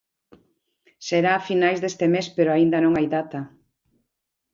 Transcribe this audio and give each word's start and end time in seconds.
Será 1.07 1.31
a 1.35 1.45
finais 1.47 1.77
deste 1.81 2.05
mes, 2.13 2.27
pero 2.35 2.49
aínda 2.51 2.77
non 2.83 2.93
hai 2.97 3.07
data. 3.15 3.39